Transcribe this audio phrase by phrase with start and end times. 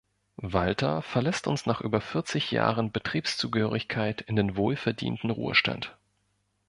[0.41, 5.95] Walter verlässt uns nach über vierzig Jahren Betriebszugehörigkeit in den wohlverdienten Ruhestand.